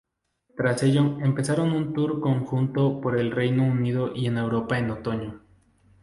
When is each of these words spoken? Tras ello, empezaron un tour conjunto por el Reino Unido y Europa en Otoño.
Tras 0.57 0.81
ello, 0.81 1.19
empezaron 1.19 1.73
un 1.73 1.93
tour 1.93 2.19
conjunto 2.21 2.99
por 3.01 3.15
el 3.19 3.29
Reino 3.29 3.63
Unido 3.67 4.11
y 4.15 4.25
Europa 4.25 4.79
en 4.79 4.89
Otoño. 4.89 5.43